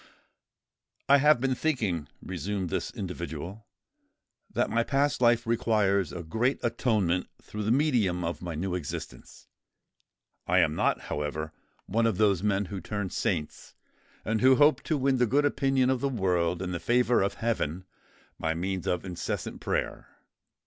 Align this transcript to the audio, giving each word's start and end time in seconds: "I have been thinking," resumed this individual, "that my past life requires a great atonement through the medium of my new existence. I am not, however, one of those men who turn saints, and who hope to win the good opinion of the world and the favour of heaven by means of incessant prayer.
"I 1.07 1.17
have 1.19 1.39
been 1.39 1.53
thinking," 1.53 2.07
resumed 2.23 2.71
this 2.71 2.89
individual, 2.89 3.67
"that 4.51 4.71
my 4.71 4.81
past 4.83 5.21
life 5.21 5.45
requires 5.45 6.11
a 6.11 6.23
great 6.23 6.57
atonement 6.63 7.27
through 7.39 7.61
the 7.61 7.71
medium 7.71 8.23
of 8.23 8.41
my 8.41 8.55
new 8.55 8.73
existence. 8.73 9.47
I 10.47 10.57
am 10.57 10.73
not, 10.75 11.01
however, 11.01 11.53
one 11.85 12.07
of 12.07 12.17
those 12.17 12.41
men 12.41 12.65
who 12.65 12.81
turn 12.81 13.11
saints, 13.11 13.75
and 14.25 14.41
who 14.41 14.55
hope 14.55 14.81
to 14.85 14.97
win 14.97 15.17
the 15.19 15.27
good 15.27 15.45
opinion 15.45 15.91
of 15.91 16.01
the 16.01 16.09
world 16.09 16.63
and 16.63 16.73
the 16.73 16.79
favour 16.79 17.21
of 17.21 17.35
heaven 17.35 17.85
by 18.39 18.55
means 18.55 18.87
of 18.87 19.05
incessant 19.05 19.59
prayer. 19.61 20.07